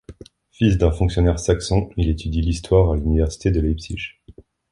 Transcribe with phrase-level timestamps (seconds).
[0.49, 4.01] Fils d'un fonctionnaire saxon, il étudie l'Histoire à l'Université de Leipzig.